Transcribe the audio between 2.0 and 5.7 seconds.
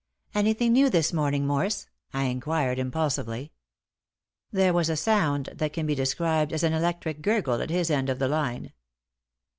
I inquired, impulsively. There was a sound